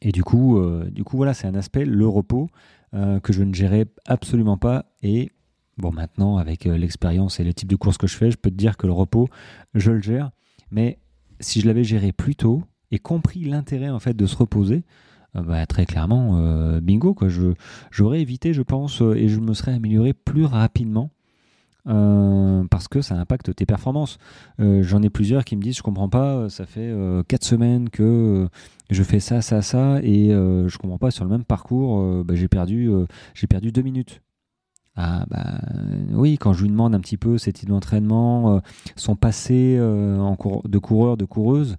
Et 0.00 0.12
du 0.12 0.22
coup, 0.22 0.62
du 0.92 1.02
coup 1.02 1.16
voilà, 1.16 1.34
c'est 1.34 1.48
un 1.48 1.56
aspect, 1.56 1.84
le 1.84 2.06
repos, 2.06 2.50
que 2.92 3.32
je 3.32 3.42
ne 3.42 3.52
gérais 3.52 3.86
absolument 4.06 4.56
pas 4.56 4.86
et 5.02 5.30
Bon, 5.78 5.92
maintenant, 5.92 6.38
avec 6.38 6.66
euh, 6.66 6.76
l'expérience 6.76 7.38
et 7.38 7.44
le 7.44 7.54
type 7.54 7.68
de 7.68 7.76
course 7.76 7.98
que 7.98 8.08
je 8.08 8.16
fais, 8.16 8.32
je 8.32 8.36
peux 8.36 8.50
te 8.50 8.56
dire 8.56 8.76
que 8.76 8.86
le 8.86 8.92
repos, 8.92 9.28
je 9.74 9.92
le 9.92 10.02
gère. 10.02 10.32
Mais 10.72 10.98
si 11.38 11.60
je 11.60 11.66
l'avais 11.68 11.84
géré 11.84 12.10
plus 12.10 12.34
tôt 12.34 12.64
et 12.90 12.98
compris 12.98 13.44
l'intérêt 13.44 13.88
en 13.88 14.00
fait 14.00 14.14
de 14.14 14.26
se 14.26 14.36
reposer, 14.36 14.82
euh, 15.36 15.42
bah, 15.42 15.64
très 15.66 15.86
clairement, 15.86 16.36
euh, 16.38 16.80
bingo, 16.80 17.14
quoi. 17.14 17.28
Je, 17.28 17.52
j'aurais 17.92 18.20
évité, 18.20 18.52
je 18.52 18.62
pense, 18.62 19.00
et 19.00 19.28
je 19.28 19.38
me 19.38 19.54
serais 19.54 19.72
amélioré 19.72 20.12
plus 20.14 20.44
rapidement. 20.44 21.10
Parce 21.84 22.88
que 22.88 23.00
ça 23.00 23.14
impacte 23.14 23.54
tes 23.54 23.66
performances. 23.66 24.18
J'en 24.58 25.02
ai 25.02 25.10
plusieurs 25.10 25.44
qui 25.44 25.56
me 25.56 25.62
disent 25.62 25.76
je 25.76 25.82
comprends 25.82 26.08
pas, 26.08 26.48
ça 26.48 26.66
fait 26.66 26.92
4 27.28 27.44
semaines 27.44 27.88
que 27.90 28.48
je 28.90 29.02
fais 29.02 29.20
ça, 29.20 29.40
ça, 29.42 29.62
ça, 29.62 30.00
et 30.02 30.28
je 30.30 30.78
comprends 30.78 30.98
pas 30.98 31.10
sur 31.10 31.24
le 31.24 31.30
même 31.30 31.44
parcours, 31.44 32.24
bah, 32.24 32.34
j'ai 32.34 32.48
perdu, 32.48 32.90
j'ai 33.34 33.46
perdu 33.46 33.72
deux 33.72 33.82
minutes. 33.82 34.20
Ah 35.00 35.24
bah 35.30 35.60
oui, 36.10 36.38
quand 36.38 36.52
je 36.52 36.62
lui 36.62 36.70
demande 36.70 36.92
un 36.92 36.98
petit 36.98 37.16
peu 37.16 37.38
ses 37.38 37.52
types 37.52 37.68
d'entraînement, 37.68 38.56
euh, 38.56 38.60
son 38.96 39.14
passé 39.14 39.76
euh, 39.78 40.18
en 40.18 40.36
de 40.64 40.78
coureur, 40.78 41.16
de 41.16 41.24
coureuse, 41.24 41.76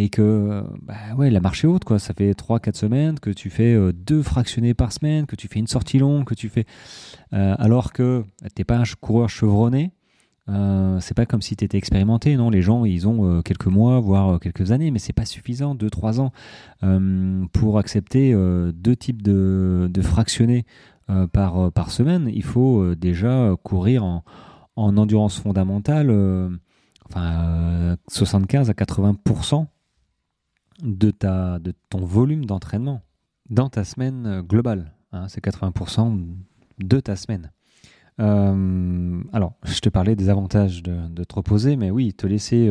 et 0.00 0.08
que 0.08 0.62
bah 0.82 0.94
ouais, 1.16 1.30
la 1.30 1.40
marche 1.40 1.64
est 1.64 1.66
haute, 1.66 1.84
quoi. 1.84 1.98
Ça 1.98 2.14
fait 2.14 2.32
3-4 2.32 2.76
semaines 2.76 3.20
que 3.20 3.30
tu 3.30 3.50
fais 3.50 3.74
euh, 3.74 3.92
deux 3.92 4.22
fractionnés 4.22 4.74
par 4.74 4.92
semaine, 4.92 5.26
que 5.26 5.36
tu 5.36 5.48
fais 5.48 5.58
une 5.58 5.66
sortie 5.66 5.98
longue, 5.98 6.24
que 6.24 6.34
tu 6.34 6.48
fais. 6.48 6.66
alors 7.32 7.92
que 7.92 8.24
t'es 8.54 8.64
pas 8.64 8.76
un 8.76 8.84
coureur 9.00 9.28
chevronné, 9.28 9.92
c'est 11.00 11.14
pas 11.14 11.26
comme 11.26 11.42
si 11.42 11.56
tu 11.56 11.64
étais 11.64 11.76
expérimenté, 11.76 12.36
non? 12.36 12.48
Les 12.48 12.62
gens, 12.62 12.84
ils 12.84 13.06
ont 13.06 13.42
quelques 13.42 13.66
mois, 13.66 14.00
voire 14.00 14.40
quelques 14.40 14.72
années, 14.72 14.90
mais 14.90 14.98
c'est 14.98 15.12
pas 15.12 15.26
suffisant, 15.26 15.74
2-3 15.74 16.20
ans, 16.20 16.32
pour 17.52 17.78
accepter 17.78 18.34
deux 18.72 18.96
types 18.96 19.20
de, 19.20 19.90
de 19.92 20.02
fractionnés 20.02 20.64
euh, 21.10 21.26
par, 21.26 21.58
euh, 21.58 21.70
par 21.70 21.90
semaine, 21.90 22.30
il 22.32 22.42
faut 22.42 22.82
euh, 22.82 22.94
déjà 22.94 23.54
courir 23.62 24.04
en, 24.04 24.24
en 24.76 24.96
endurance 24.98 25.40
fondamentale 25.40 26.10
enfin, 27.08 27.96
75 28.08 28.68
à 28.68 28.74
80% 28.74 29.66
de, 30.82 31.10
ta, 31.10 31.58
de 31.58 31.72
ton 31.90 32.04
volume 32.04 32.44
d'entraînement 32.44 33.02
dans 33.50 33.68
ta 33.68 33.84
semaine 33.84 34.42
globale. 34.42 34.94
Hein, 35.12 35.28
c'est 35.28 35.42
80% 35.42 36.26
de 36.78 37.00
ta 37.00 37.16
semaine. 37.16 37.50
alors, 38.18 39.54
je 39.64 39.80
te 39.80 39.88
parlais 39.88 40.16
des 40.16 40.28
avantages 40.28 40.82
de, 40.82 41.08
de 41.08 41.24
te 41.24 41.34
reposer, 41.34 41.76
mais 41.76 41.90
oui, 41.90 42.14
te 42.14 42.26
laisser 42.26 42.68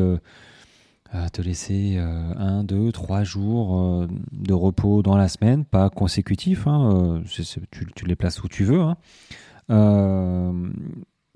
te 1.32 1.42
laisser 1.42 1.96
euh, 1.98 2.34
un, 2.38 2.64
deux, 2.64 2.92
trois 2.92 3.24
jours 3.24 3.78
euh, 3.78 4.08
de 4.32 4.54
repos 4.54 5.02
dans 5.02 5.18
la 5.18 5.28
semaine, 5.28 5.66
pas 5.66 5.90
consécutif, 5.90 6.68
hein, 6.68 7.22
euh, 7.26 7.58
tu, 7.72 8.06
les 8.06 8.16
places 8.16 8.44
où 8.44 8.48
tu 8.48 8.64
veux. 8.64 8.82
Hein. 8.82 8.98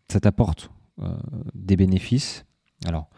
ça 0.08 0.20
t'apporte 0.20 0.72
des 1.56 1.76
bénéfices. 1.76 2.46
Alors, 2.86 3.10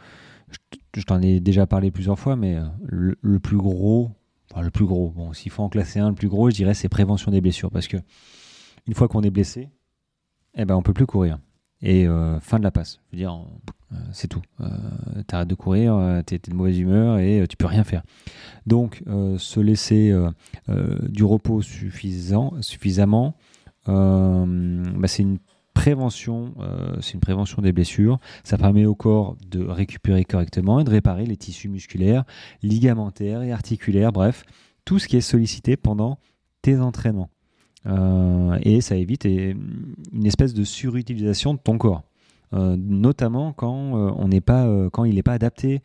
je, 0.96 1.04
t'en 1.04 1.22
ai 1.22 1.40
déjà 1.40 1.66
parlé 1.66 1.92
plusieurs 1.92 2.20
fois, 2.20 2.36
mais 2.36 2.58
le, 2.84 3.40
plus 3.40 3.58
gros, 3.58 4.12
enfin 4.52 4.62
le 4.62 4.72
plus 4.72 4.86
gros, 4.86 5.10
bon, 5.10 5.34
s'il 5.34 5.52
faut 5.52 5.64
en 5.64 5.70
classer 5.70 6.00
un, 6.00 6.10
le 6.10 6.16
plus 6.16 6.30
gros, 6.30 6.50
je 6.50 6.56
dirais, 6.56 6.74
c'est 6.74 6.90
prévention 6.90 7.32
des 7.32 7.42
blessures, 7.42 7.72
parce 7.72 7.88
que 7.88 7.98
une 8.88 8.94
fois 8.94 9.08
qu'on 9.08 9.22
est 9.22 9.30
blessé, 9.30 9.70
eh 10.56 10.66
ben, 10.66 10.76
on 10.76 10.82
peut 10.82 10.94
plus 10.94 11.06
courir. 11.06 11.40
Et 11.82 12.06
fin 12.40 12.60
de 12.60 12.64
la 12.64 12.72
passe. 12.72 13.02
Je 13.12 13.18
veux 13.18 13.18
dire, 13.18 13.38
c'est 14.14 14.30
tout. 14.30 14.42
tu 14.60 15.36
arrêtes 15.36 15.50
de 15.50 15.56
courir, 15.56 16.22
tu 16.26 16.36
es, 16.36 16.40
de 16.40 16.54
mauvaise 16.54 16.80
humeur 16.80 17.20
et 17.20 17.46
tu 17.50 17.58
peux 17.58 17.66
rien 17.66 17.84
faire. 17.84 18.04
Donc, 18.66 19.04
se 19.38 19.60
laisser 19.60 20.16
du 21.10 21.24
repos 21.24 21.62
suffisant, 21.62 22.54
suffisamment, 22.62 23.36
bah, 23.86 24.46
c'est 25.08 25.24
une 25.24 25.40
prévention, 25.74 26.54
c'est 27.02 27.14
une 27.14 27.20
prévention 27.20 27.62
des 27.62 27.72
blessures. 27.72 28.20
Ça 28.44 28.58
permet 28.58 28.86
au 28.86 28.96
corps 28.96 29.36
de 29.50 29.64
récupérer 29.66 30.24
correctement 30.24 30.80
et 30.80 30.84
de 30.84 30.90
réparer 30.90 31.26
les 31.26 31.38
tissus 31.38 31.70
musculaires, 31.70 32.24
ligamentaires 32.62 33.42
et 33.42 33.52
articulaires, 33.52 34.12
bref, 34.12 34.46
tout 34.86 35.00
ce 35.00 35.08
qui 35.08 35.18
est 35.18 35.22
sollicité 35.22 35.78
pendant 35.78 36.20
tes 36.62 36.80
entraînements. 36.80 37.30
Euh, 37.86 38.58
et 38.62 38.82
ça 38.82 38.96
évite 38.96 39.26
une 39.26 40.26
espèce 40.26 40.54
de 40.54 40.64
surutilisation 40.64 41.54
de 41.54 41.60
ton 41.60 41.78
corps, 41.78 42.04
euh, 42.54 42.76
notamment 42.78 43.52
quand, 43.54 43.98
euh, 43.98 44.12
on 44.18 44.28
n'est 44.30 44.42
pas, 44.42 44.68
quand 44.92 45.06
il 45.06 45.16
n'est 45.16 45.24
pas 45.24 45.34
adapté 45.34 45.82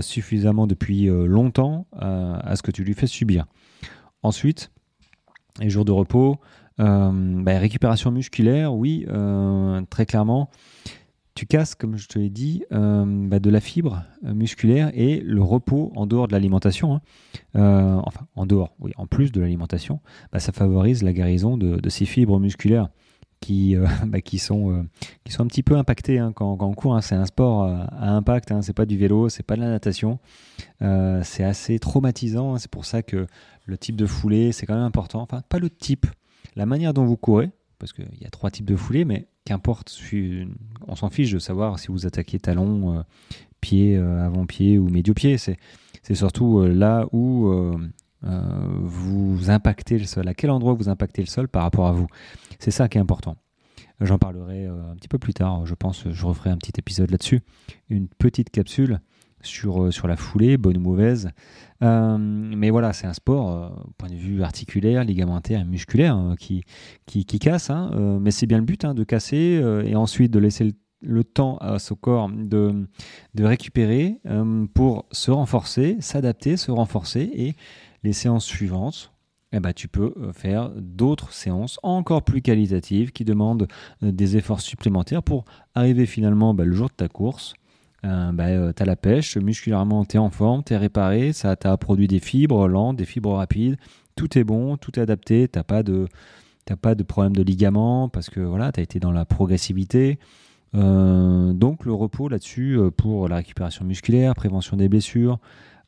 suffisamment 0.00 0.68
depuis 0.68 1.06
longtemps 1.06 1.88
à 1.90 2.54
ce 2.54 2.62
que 2.62 2.70
tu 2.70 2.84
lui 2.84 2.94
fais 2.94 3.08
subir. 3.08 3.44
Ensuite, 4.22 4.70
les 5.58 5.68
jours 5.68 5.84
de 5.84 5.90
repos, 5.90 6.38
bah, 6.78 7.58
récupération 7.58 8.10
musculaire, 8.10 8.74
oui, 8.74 9.06
très 9.90 10.06
clairement 10.06 10.50
tu 11.34 11.46
casses, 11.46 11.74
comme 11.74 11.96
je 11.96 12.06
te 12.06 12.18
l'ai 12.18 12.30
dit, 12.30 12.64
euh, 12.72 13.04
bah, 13.06 13.40
de 13.40 13.50
la 13.50 13.60
fibre 13.60 14.04
euh, 14.24 14.34
musculaire 14.34 14.90
et 14.94 15.20
le 15.20 15.42
repos 15.42 15.92
en 15.96 16.06
dehors 16.06 16.28
de 16.28 16.32
l'alimentation, 16.32 16.94
hein. 16.94 17.00
euh, 17.56 18.00
enfin 18.04 18.26
en 18.36 18.46
dehors, 18.46 18.74
oui, 18.78 18.92
en 18.96 19.06
plus 19.06 19.32
de 19.32 19.40
l'alimentation, 19.40 20.00
bah, 20.32 20.38
ça 20.38 20.52
favorise 20.52 21.02
la 21.02 21.12
guérison 21.12 21.56
de, 21.56 21.88
ces 21.88 22.04
fibres 22.04 22.38
musculaires 22.38 22.88
qui, 23.40 23.76
qui, 24.24 24.38
sont, 24.38 24.86
qui 25.24 25.32
sont 25.32 25.42
un 25.42 25.46
petit 25.46 25.64
peu 25.64 25.76
impactées 25.76 26.18
hein, 26.18 26.32
quand, 26.32 26.56
on 26.60 26.72
court. 26.72 26.94
Hein. 26.94 27.00
C'est 27.00 27.16
un 27.16 27.26
sport 27.26 27.64
à, 27.64 28.10
impact, 28.10 28.52
c'est 28.62 28.72
pas 28.72 28.86
du 28.86 28.96
vélo, 28.96 29.28
c'est 29.28 29.42
pas 29.42 29.56
de 29.56 29.60
la 29.60 29.68
natation. 29.68 30.18
c'est 30.80 31.44
assez 31.44 31.78
traumatisant, 31.80 32.58
c'est 32.58 32.70
pour 32.70 32.84
ça 32.84 33.02
que 33.02 33.26
le 33.66 33.78
type 33.78 33.96
de 33.96 34.06
foulée, 34.06 34.52
c'est 34.52 34.66
quand 34.66 34.74
même 34.74 34.84
important. 34.84 35.20
Enfin, 35.20 35.42
pas 35.48 35.58
le 35.58 35.68
type, 35.68 36.06
la 36.56 36.66
manière 36.66 36.94
dont 36.94 37.04
vous 37.04 37.16
courez, 37.16 37.50
parce 37.78 37.92
qu'il 37.92 38.06
y 38.20 38.26
a 38.26 38.30
trois 38.30 38.50
types 38.50 38.66
de 38.66 38.76
foulées, 38.76 39.04
mais 39.04 39.28
qu'importe, 39.44 39.96
on 40.86 40.94
s'en 40.94 41.10
fiche 41.10 41.30
de 41.32 41.38
savoir 41.38 41.78
si 41.78 41.88
vous 41.88 42.06
attaquez 42.06 42.38
talon, 42.38 42.98
euh, 42.98 43.02
pied, 43.60 43.96
euh, 43.96 44.24
avant-pied 44.24 44.78
ou 44.78 44.88
médio-pied. 44.88 45.38
C'est, 45.38 45.58
surtout 46.14 46.60
euh, 46.60 46.68
là 46.68 47.06
où 47.12 47.50
vous 48.22 49.50
impactez 49.50 49.98
le 49.98 50.06
sol, 50.06 50.28
à 50.28 50.34
quel 50.34 50.50
endroit 50.50 50.72
vous 50.72 50.88
impactez 50.88 51.22
le 51.22 51.28
sol 51.28 51.48
par 51.48 51.62
rapport 51.62 51.86
à 51.86 51.92
vous. 51.92 52.06
C'est 52.58 52.70
ça 52.70 52.88
qui 52.88 52.98
est 52.98 53.00
important. 53.00 53.36
J'en 54.00 54.18
parlerai 54.18 54.66
un 54.66 54.96
petit 54.96 55.08
peu 55.08 55.18
plus 55.18 55.34
tard, 55.34 55.66
je 55.66 55.74
pense, 55.74 56.08
je 56.10 56.26
referai 56.26 56.50
un 56.50 56.56
petit 56.56 56.72
épisode 56.78 57.10
là-dessus. 57.10 57.42
Une 57.90 58.08
petite 58.08 58.50
capsule 58.50 59.00
sur, 59.44 59.92
sur 59.92 60.08
la 60.08 60.16
foulée, 60.16 60.56
bonne 60.56 60.76
ou 60.76 60.80
mauvaise, 60.80 61.30
euh, 61.82 62.16
mais 62.18 62.70
voilà, 62.70 62.92
c'est 62.92 63.06
un 63.06 63.12
sport, 63.12 63.50
euh, 63.50 63.68
point 63.98 64.08
de 64.08 64.14
vue 64.14 64.42
articulaire, 64.42 65.04
ligamentaire 65.04 65.60
et 65.60 65.64
musculaire, 65.64 66.34
qui, 66.38 66.64
casse. 67.38 67.70
Hein, 67.70 67.90
euh, 67.94 68.18
mais 68.18 68.30
c'est 68.30 68.46
bien 68.46 68.58
le 68.58 68.64
but 68.64 68.84
hein, 68.84 68.94
de 68.94 69.04
casser 69.04 69.62
et 69.84 69.94
ensuite 69.96 70.32
de 70.32 70.38
laisser 70.38 70.72
le, 71.02 71.24
temps 71.24 71.58
à 71.58 71.78
ce 71.78 71.92
corps 71.92 72.30
de, 72.30 72.86
de 73.34 73.44
récupérer 73.44 74.20
pour 74.72 75.06
se 75.10 75.30
renforcer, 75.30 75.96
s'adapter, 76.00 76.56
se 76.56 76.70
renforcer. 76.70 77.30
Et 77.34 77.54
les 78.02 78.12
séances 78.12 78.46
suivantes, 78.46 79.12
eh 79.52 79.60
ben, 79.60 79.72
tu 79.72 79.88
peux 79.88 80.14
faire 80.32 80.70
d'autres 80.76 81.32
séances 81.32 81.78
encore 81.82 82.22
plus 82.22 82.42
qualitatives 82.42 83.12
qui 83.12 83.24
demandent 83.24 83.68
des 84.00 84.36
efforts 84.36 84.60
supplémentaires 84.60 85.22
pour 85.22 85.44
arriver 85.74 86.06
finalement 86.06 86.54
bah, 86.54 86.64
le 86.64 86.72
jour 86.72 86.88
de 86.88 86.94
ta 86.94 87.08
course 87.08 87.54
euh, 88.04 88.32
bah, 88.32 88.48
euh, 88.48 88.72
tu 88.74 88.82
as 88.82 88.86
la 88.86 88.96
pêche, 88.96 89.36
musculairement 89.36 90.04
tu 90.04 90.16
es 90.16 90.18
en 90.18 90.30
forme, 90.30 90.62
tu 90.62 90.74
es 90.74 90.76
réparé, 90.76 91.32
ça 91.32 91.56
t'a 91.56 91.76
produit 91.76 92.06
des 92.06 92.20
fibres 92.20 92.68
lentes, 92.68 92.96
des 92.96 93.06
fibres 93.06 93.34
rapides, 93.34 93.76
tout 94.14 94.38
est 94.38 94.44
bon, 94.44 94.76
tout 94.76 94.98
est 94.98 95.02
adapté, 95.02 95.48
tu 95.48 95.62
pas 95.62 95.82
pas 96.76 96.94
de 96.94 97.02
problème 97.02 97.34
de 97.34 97.42
ligament 97.42 98.08
parce 98.08 98.30
que 98.30 98.40
voilà, 98.40 98.72
tu 98.72 98.80
as 98.80 98.82
été 98.82 99.00
dans 99.00 99.12
la 99.12 99.24
progressivité. 99.24 100.18
Euh, 100.74 101.52
donc 101.52 101.84
le 101.84 101.92
repos 101.92 102.28
là-dessus 102.28 102.78
pour 102.96 103.28
la 103.28 103.36
récupération 103.36 103.84
musculaire, 103.84 104.34
prévention 104.34 104.76
des 104.76 104.88
blessures. 104.88 105.38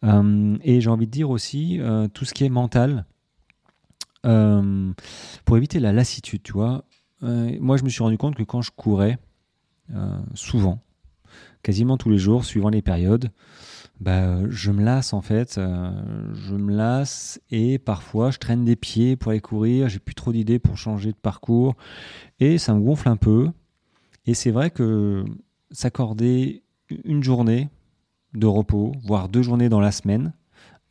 et 0.02 0.80
j'ai 0.80 0.90
envie 0.90 1.06
de 1.06 1.10
dire 1.10 1.30
aussi 1.30 1.80
tout 2.14 2.24
ce 2.24 2.32
qui 2.32 2.44
est 2.44 2.48
mental 2.48 3.04
pour 4.22 5.56
éviter 5.56 5.80
la 5.80 5.92
lassitude, 5.92 6.42
tu 6.42 6.52
vois. 6.52 6.84
moi 7.20 7.76
je 7.76 7.84
me 7.84 7.88
suis 7.88 8.02
rendu 8.02 8.16
compte 8.16 8.36
que 8.36 8.42
quand 8.42 8.62
je 8.62 8.70
courais, 8.70 9.18
souvent, 10.34 10.80
quasiment 11.66 11.96
tous 11.96 12.10
les 12.10 12.18
jours, 12.18 12.44
suivant 12.44 12.68
les 12.68 12.80
périodes, 12.80 13.32
bah, 13.98 14.38
je 14.48 14.70
me 14.70 14.84
lasse 14.84 15.12
en 15.12 15.20
fait. 15.20 15.58
Euh, 15.58 15.90
je 16.32 16.54
me 16.54 16.72
lasse 16.72 17.40
et 17.50 17.80
parfois 17.80 18.30
je 18.30 18.38
traîne 18.38 18.64
des 18.64 18.76
pieds 18.76 19.16
pour 19.16 19.32
aller 19.32 19.40
courir. 19.40 19.88
J'ai 19.88 19.98
plus 19.98 20.14
trop 20.14 20.30
d'idées 20.30 20.60
pour 20.60 20.78
changer 20.78 21.10
de 21.10 21.16
parcours 21.16 21.74
et 22.38 22.58
ça 22.58 22.72
me 22.72 22.80
gonfle 22.80 23.08
un 23.08 23.16
peu. 23.16 23.48
Et 24.26 24.34
c'est 24.34 24.52
vrai 24.52 24.70
que 24.70 25.24
s'accorder 25.72 26.62
une 27.04 27.24
journée 27.24 27.68
de 28.34 28.46
repos, 28.46 28.92
voire 29.02 29.28
deux 29.28 29.42
journées 29.42 29.68
dans 29.68 29.80
la 29.80 29.90
semaine, 29.90 30.34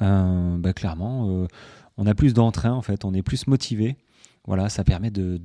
euh, 0.02 0.58
bah, 0.58 0.74
clairement, 0.74 1.30
euh, 1.30 1.48
on 1.96 2.06
a 2.06 2.14
plus 2.16 2.34
d'entrain 2.34 2.74
en 2.74 2.82
fait, 2.82 3.06
on 3.06 3.14
est 3.14 3.24
plus 3.24 3.48
motivé. 3.48 3.96
Voilà, 4.48 4.70
ça 4.70 4.84
permet 4.84 5.10
de, 5.10 5.40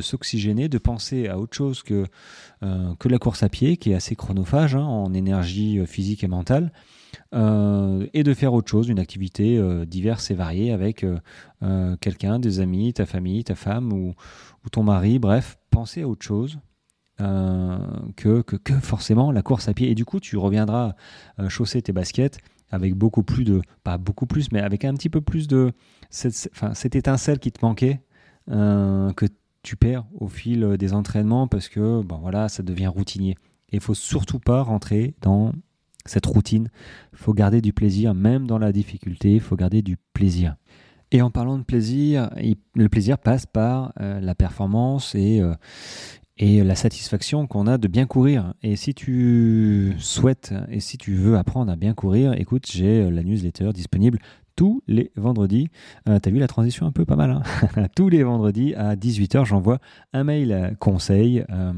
s'oxygéner, 0.00 0.68
de 0.68 0.78
penser 0.78 1.26
à 1.26 1.38
autre 1.38 1.56
chose 1.56 1.82
que, 1.82 2.06
euh, 2.62 2.94
que 2.98 3.08
la 3.08 3.18
course 3.18 3.42
à 3.42 3.48
pied, 3.48 3.76
qui 3.76 3.90
est 3.90 3.94
assez 3.94 4.14
chronophage 4.14 4.76
hein, 4.76 4.84
en 4.84 5.12
énergie 5.12 5.78
euh, 5.78 5.86
physique 5.86 6.22
et 6.22 6.28
mentale, 6.28 6.72
euh, 7.34 8.06
et 8.14 8.22
de 8.22 8.34
faire 8.34 8.54
autre 8.54 8.70
chose, 8.70 8.88
une 8.88 9.00
activité 9.00 9.60
diverse 9.86 10.30
et 10.30 10.34
variée 10.34 10.72
avec 10.72 11.04
quelqu'un, 12.00 12.38
des 12.38 12.60
amis, 12.60 12.92
ta 12.92 13.06
famille, 13.06 13.42
ta 13.44 13.54
femme 13.54 13.92
ou, 13.92 14.14
ton 14.70 14.82
mari, 14.82 15.18
bref, 15.18 15.58
penser 15.70 16.02
à 16.02 16.08
autre 16.08 16.24
chose. 16.24 16.58
que, 17.18 18.42
que, 18.42 18.74
forcément 18.80 19.32
la 19.32 19.42
course 19.42 19.68
à 19.68 19.74
pied. 19.74 19.90
Et 19.90 19.94
du 19.94 20.04
coup, 20.04 20.20
tu 20.20 20.36
reviendras 20.36 20.94
chausser 21.48 21.82
tes 21.82 21.92
baskets 21.92 22.38
avec 22.70 22.94
beaucoup 22.94 23.22
plus 23.22 23.44
de, 23.44 23.62
pas 23.82 23.98
beaucoup 23.98 24.26
plus, 24.26 24.52
mais 24.52 24.60
avec 24.60 24.84
un 24.84 24.94
petit 24.94 25.08
peu 25.08 25.22
plus 25.22 25.48
de 25.48 25.72
cette, 26.10 26.50
cette 26.74 26.94
étincelle 26.94 27.38
qui 27.38 27.50
te 27.50 27.64
manquait 27.64 28.02
que 28.48 29.26
tu 29.62 29.76
perds 29.76 30.06
au 30.18 30.28
fil 30.28 30.76
des 30.78 30.94
entraînements 30.94 31.46
parce 31.48 31.68
que 31.68 32.02
bon, 32.02 32.18
voilà, 32.18 32.48
ça 32.48 32.62
devient 32.62 32.86
routinier. 32.86 33.36
Et 33.70 33.76
il 33.76 33.80
faut 33.80 33.94
surtout 33.94 34.38
pas 34.38 34.62
rentrer 34.62 35.14
dans 35.20 35.52
cette 36.06 36.26
routine. 36.26 36.68
Il 37.12 37.18
faut 37.18 37.34
garder 37.34 37.60
du 37.60 37.72
plaisir, 37.72 38.14
même 38.14 38.46
dans 38.46 38.58
la 38.58 38.72
difficulté, 38.72 39.34
il 39.34 39.40
faut 39.40 39.56
garder 39.56 39.82
du 39.82 39.96
plaisir. 40.14 40.56
Et 41.10 41.22
en 41.22 41.30
parlant 41.30 41.58
de 41.58 41.62
plaisir, 41.62 42.30
le 42.74 42.88
plaisir 42.88 43.18
passe 43.18 43.46
par 43.46 43.92
euh, 44.00 44.20
la 44.20 44.34
performance 44.34 45.14
et, 45.14 45.40
euh, 45.40 45.54
et 46.36 46.62
la 46.62 46.74
satisfaction 46.74 47.46
qu'on 47.46 47.66
a 47.66 47.78
de 47.78 47.88
bien 47.88 48.06
courir. 48.06 48.52
Et 48.62 48.76
si 48.76 48.94
tu 48.94 49.94
souhaites 49.98 50.52
et 50.68 50.80
si 50.80 50.98
tu 50.98 51.14
veux 51.14 51.38
apprendre 51.38 51.72
à 51.72 51.76
bien 51.76 51.94
courir, 51.94 52.34
écoute, 52.34 52.66
j'ai 52.70 53.10
la 53.10 53.22
newsletter 53.22 53.72
disponible 53.72 54.18
tous 54.58 54.82
les 54.88 55.12
vendredis. 55.14 55.68
Euh, 56.08 56.18
T'as 56.18 56.32
vu 56.32 56.40
la 56.40 56.48
transition 56.48 56.84
un 56.84 56.90
peu 56.90 57.04
pas 57.04 57.14
mal. 57.14 57.30
Hein 57.30 57.86
tous 57.94 58.08
les 58.08 58.24
vendredis 58.24 58.74
à 58.74 58.96
18h, 58.96 59.44
j'envoie 59.44 59.78
un 60.12 60.24
mail 60.24 60.76
conseil 60.80 61.44
euh, 61.48 61.72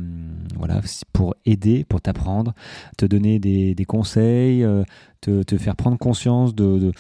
voilà, 0.57 0.81
pour 1.13 1.35
aider, 1.45 1.85
pour 1.85 2.01
t'apprendre, 2.01 2.55
te 2.97 3.05
donner 3.05 3.39
des, 3.39 3.85
conseils, 3.87 4.65
euh, 4.65 4.83
te, 5.21 5.59
faire 5.59 5.77
prendre 5.77 5.99
conscience 5.99 6.55
de, 6.55 6.91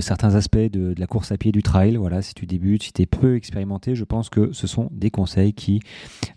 certains 0.00 0.36
aspects 0.36 0.56
de, 0.56 0.94
la 0.96 1.06
course 1.06 1.32
à 1.32 1.36
pied 1.36 1.52
du 1.52 1.62
trail. 1.62 1.96
Voilà, 1.96 2.22
si 2.22 2.32
tu 2.32 2.46
débutes, 2.46 2.84
si 2.84 2.94
tu 2.94 3.02
es 3.02 3.06
peu 3.06 3.36
expérimenté, 3.36 3.94
je 3.94 4.04
pense 4.04 4.30
que 4.30 4.54
ce 4.54 4.66
sont 4.66 4.88
des 4.90 5.10
conseils 5.10 5.52
qui 5.52 5.80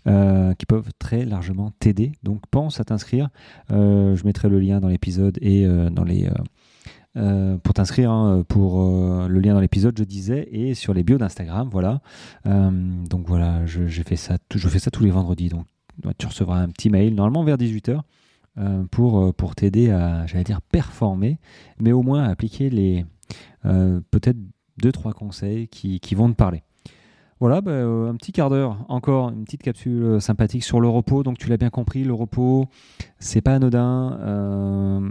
peuvent 0.04 0.90
très 0.98 1.24
largement 1.24 1.70
t'aider. 1.80 2.12
Donc 2.22 2.42
pense 2.50 2.80
à 2.80 2.84
t'inscrire. 2.84 3.30
je 3.70 4.24
mettrai 4.26 4.50
le 4.50 4.60
lien 4.60 4.80
dans 4.80 4.88
l'épisode 4.88 5.38
et 5.40 5.66
dans 5.90 6.04
les 6.04 6.28
euh, 7.16 7.58
pour 7.58 7.74
t'inscrire 7.74 8.10
hein, 8.10 8.44
pour 8.48 8.80
euh, 8.80 9.28
le 9.28 9.40
lien 9.40 9.54
dans 9.54 9.60
l'épisode, 9.60 9.96
je 9.96 10.04
disais, 10.04 10.48
et 10.50 10.74
sur 10.74 10.94
les 10.94 11.04
bios 11.04 11.18
d'Instagram, 11.18 11.68
voilà. 11.70 12.00
Euh, 12.46 12.70
donc 13.08 13.26
voilà, 13.28 13.64
je, 13.66 14.02
fais 14.02 14.16
ça, 14.16 14.38
je 14.54 14.68
fais 14.68 14.80
ça 14.80 14.90
tous 14.90 15.04
les 15.04 15.10
vendredis. 15.10 15.48
Donc 15.48 15.66
tu 16.18 16.26
recevras 16.26 16.58
un 16.58 16.68
petit 16.68 16.90
mail, 16.90 17.14
normalement 17.14 17.44
vers 17.44 17.56
18h, 17.56 18.00
pour, 18.90 19.34
pour 19.34 19.54
t'aider 19.54 19.90
à, 19.90 20.26
j'allais 20.26 20.44
dire, 20.44 20.60
performer, 20.60 21.38
mais 21.80 21.92
au 21.92 22.02
moins 22.02 22.24
à 22.24 22.30
appliquer 22.30 22.70
les 22.70 23.04
peut-être 23.62 24.38
deux 24.78 24.92
trois 24.92 25.12
conseils 25.12 25.68
qui, 25.68 26.00
qui 26.00 26.14
vont 26.14 26.28
te 26.28 26.34
parler. 26.34 26.62
Voilà, 27.40 27.60
bah, 27.60 27.72
un 27.72 28.14
petit 28.16 28.32
quart 28.32 28.48
d'heure, 28.48 28.84
encore 28.88 29.30
une 29.30 29.44
petite 29.44 29.62
capsule 29.62 30.20
sympathique 30.20 30.64
sur 30.64 30.80
le 30.80 30.88
repos. 30.88 31.22
Donc 31.22 31.38
tu 31.38 31.48
l'as 31.48 31.56
bien 31.56 31.70
compris, 31.70 32.04
le 32.04 32.14
repos, 32.14 32.66
c'est 33.18 33.40
pas 33.40 33.54
anodin 33.54 35.10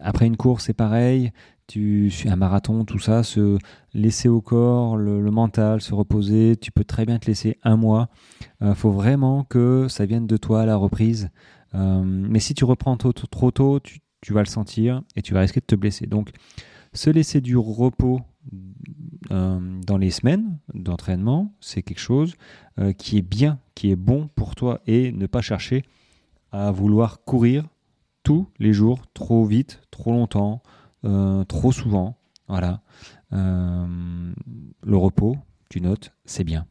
après 0.00 0.26
une 0.26 0.36
course, 0.36 0.66
c'est 0.66 0.74
pareil. 0.74 1.32
Tu 1.66 2.10
un 2.26 2.36
marathon, 2.36 2.84
tout 2.84 2.98
ça, 2.98 3.22
se 3.22 3.58
laisser 3.92 4.28
au 4.28 4.40
corps, 4.40 4.96
le, 4.96 5.30
mental, 5.30 5.82
se 5.82 5.92
reposer. 5.92 6.56
Tu 6.56 6.72
peux 6.72 6.84
très 6.84 7.04
bien 7.04 7.18
te 7.18 7.26
laisser 7.26 7.58
un 7.62 7.76
mois. 7.76 8.08
Il 8.60 8.68
euh, 8.68 8.74
faut 8.74 8.90
vraiment 8.90 9.44
que 9.44 9.86
ça 9.88 10.06
vienne 10.06 10.26
de 10.26 10.36
toi 10.36 10.62
à 10.62 10.66
la 10.66 10.76
reprise. 10.76 11.30
mais 11.74 12.40
si 12.40 12.54
tu 12.54 12.64
reprends 12.64 12.96
trop 12.96 13.50
tôt, 13.50 13.80
tu, 13.80 14.32
vas 14.32 14.40
le 14.40 14.46
sentir 14.46 15.02
et 15.14 15.22
tu 15.22 15.34
vas 15.34 15.40
risquer 15.40 15.60
de 15.60 15.66
te 15.66 15.74
blesser. 15.74 16.06
Donc, 16.06 16.30
se 16.94 17.10
laisser 17.10 17.40
du 17.42 17.56
repos 17.56 18.22
dans 19.30 19.98
les 19.98 20.10
semaines 20.10 20.58
d'entraînement, 20.74 21.52
c'est 21.60 21.82
quelque 21.82 22.00
chose 22.00 22.34
qui 22.98 23.18
est 23.18 23.22
bien, 23.22 23.58
qui 23.74 23.90
est 23.90 23.96
bon 23.96 24.28
pour 24.34 24.54
toi 24.54 24.80
et 24.86 25.12
ne 25.12 25.26
pas 25.26 25.40
chercher 25.40 25.84
à 26.52 26.70
vouloir 26.70 27.24
courir 27.24 27.64
tous 28.22 28.46
les 28.58 28.72
jours, 28.72 29.00
trop 29.14 29.44
vite, 29.44 29.80
trop 29.90 30.12
longtemps, 30.12 30.62
euh, 31.04 31.44
trop 31.44 31.72
souvent. 31.72 32.18
Voilà. 32.46 32.82
Euh, 33.32 34.32
le 34.82 34.96
repos, 34.96 35.36
tu 35.70 35.80
notes, 35.80 36.12
c'est 36.24 36.44
bien. 36.44 36.66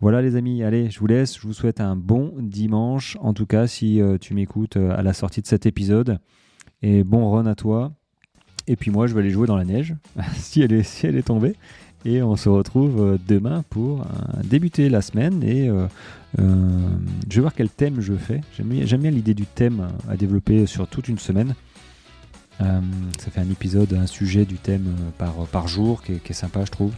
Voilà 0.00 0.20
les 0.20 0.34
amis, 0.34 0.62
allez, 0.62 0.90
je 0.90 0.98
vous 0.98 1.06
laisse, 1.06 1.38
je 1.38 1.46
vous 1.46 1.52
souhaite 1.52 1.80
un 1.80 1.94
bon 1.94 2.34
dimanche, 2.38 3.16
en 3.20 3.34
tout 3.34 3.46
cas 3.46 3.66
si 3.66 4.00
euh, 4.00 4.18
tu 4.18 4.34
m'écoutes 4.34 4.76
à 4.76 5.02
la 5.02 5.12
sortie 5.12 5.42
de 5.42 5.46
cet 5.46 5.66
épisode. 5.66 6.18
Et 6.82 7.04
bon 7.04 7.30
run 7.30 7.46
à 7.46 7.54
toi. 7.54 7.92
Et 8.66 8.76
puis 8.76 8.90
moi, 8.90 9.06
je 9.06 9.14
vais 9.14 9.20
aller 9.20 9.30
jouer 9.30 9.46
dans 9.46 9.56
la 9.56 9.64
neige, 9.64 9.94
si, 10.36 10.62
elle 10.62 10.72
est, 10.72 10.82
si 10.82 11.06
elle 11.06 11.16
est 11.16 11.22
tombée. 11.22 11.54
Et 12.04 12.22
on 12.22 12.34
se 12.34 12.48
retrouve 12.48 13.16
demain 13.28 13.62
pour 13.70 14.04
débuter 14.42 14.88
la 14.88 15.02
semaine. 15.02 15.40
Et 15.44 15.70
je 16.36 17.34
vais 17.34 17.40
voir 17.40 17.54
quel 17.54 17.68
thème 17.68 18.00
je 18.00 18.14
fais. 18.14 18.40
J'aime 18.56 19.00
bien 19.00 19.10
l'idée 19.12 19.34
du 19.34 19.46
thème 19.46 19.86
à 20.08 20.16
développer 20.16 20.66
sur 20.66 20.88
toute 20.88 21.06
une 21.06 21.20
semaine. 21.20 21.54
Euh, 22.62 22.80
ça 23.18 23.30
fait 23.30 23.40
un 23.40 23.50
épisode, 23.50 23.92
un 23.94 24.06
sujet 24.06 24.44
du 24.44 24.56
thème 24.56 24.86
euh, 24.88 25.10
par, 25.18 25.32
par 25.46 25.68
jour 25.68 26.02
qui 26.02 26.12
est, 26.12 26.32
sympa, 26.32 26.64
je 26.64 26.70
trouve. 26.70 26.92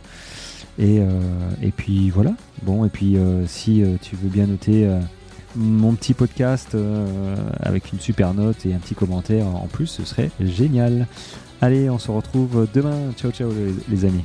Et, 0.78 0.98
euh, 1.00 1.20
et, 1.62 1.70
puis 1.70 2.10
voilà. 2.10 2.34
Bon, 2.62 2.84
et 2.84 2.88
puis 2.88 3.16
si 3.46 3.84
tu 4.02 4.16
veux 4.16 4.28
bien 4.28 4.46
noter 4.46 4.88
mon 5.54 5.94
petit 5.94 6.14
podcast 6.14 6.76
avec 7.60 7.92
une 7.92 8.00
super 8.00 8.34
note 8.34 8.66
et 8.66 8.74
un 8.74 8.78
petit 8.78 8.94
commentaire 8.94 9.46
en 9.46 9.68
plus, 9.68 9.86
ce 9.86 10.04
serait 10.04 10.30
génial. 10.40 11.06
Allez, 11.60 11.88
on 11.88 11.98
se 11.98 12.10
retrouve 12.10 12.66
demain. 12.72 13.12
Ciao, 13.16 13.30
ciao 13.30 13.50
les 13.88 14.04
amis. 14.04 14.24